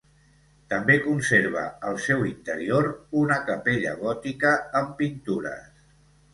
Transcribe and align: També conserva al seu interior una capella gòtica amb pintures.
També 0.73 0.95
conserva 1.03 1.65
al 1.91 1.99
seu 2.07 2.25
interior 2.31 2.89
una 3.21 3.39
capella 3.53 3.95
gòtica 4.03 4.57
amb 4.83 5.01
pintures. 5.05 5.89